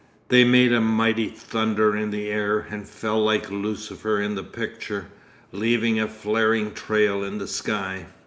They 0.29 0.43
made 0.43 0.73
a 0.73 0.81
mighty 0.81 1.27
thunder 1.27 1.95
in 1.95 2.09
the 2.09 2.27
air, 2.29 2.65
and 2.71 2.89
fell 2.89 3.23
like 3.23 3.51
Lucifer 3.51 4.19
in 4.19 4.33
the 4.33 4.41
picture, 4.43 5.05
leaving 5.51 5.99
a 5.99 6.07
flaring 6.07 6.73
trail 6.73 7.23
in 7.23 7.37
the 7.37 7.47
sky. 7.47 8.07